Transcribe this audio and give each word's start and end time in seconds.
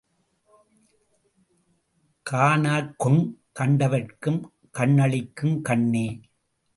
காணார்க்குங் 2.25 3.21
கண்டவர்க்கும் 3.59 4.41
கண்ணளிக்கும் 4.77 5.61
கண்ணே! 5.61 6.07